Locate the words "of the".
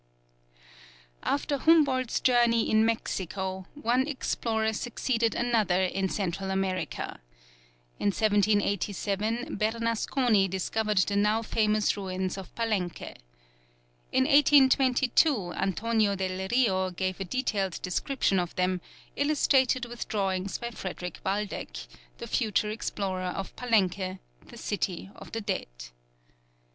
25.13-25.41